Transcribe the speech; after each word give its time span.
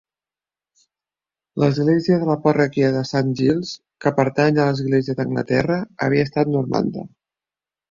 L'església 1.63 2.17
de 2.23 2.29
la 2.29 2.37
parròquia 2.45 2.89
de 2.95 3.03
Saint 3.11 3.29
Giles, 3.43 3.75
que 4.07 4.15
pertany 4.23 4.59
a 4.59 4.67
l'Església 4.71 5.19
d'Anglaterra, 5.23 5.81
havia 6.09 6.27
estat 6.33 6.53
normanda. 6.59 7.09